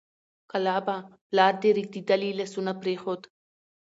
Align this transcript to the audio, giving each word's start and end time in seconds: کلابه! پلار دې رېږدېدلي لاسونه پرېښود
کلابه! 0.51 0.95
پلار 1.29 1.53
دې 1.61 1.69
رېږدېدلي 1.77 2.29
لاسونه 2.39 2.71
پرېښود 2.81 3.21